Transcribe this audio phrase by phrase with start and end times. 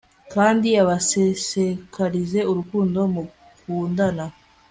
[0.33, 4.25] kandi abasesekarize urukundo mukundana